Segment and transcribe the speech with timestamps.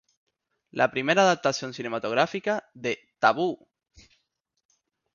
[0.71, 3.67] La primera adaptación cinematográfica de "¡Tabú!